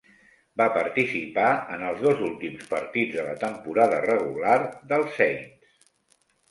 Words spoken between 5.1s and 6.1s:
Saints.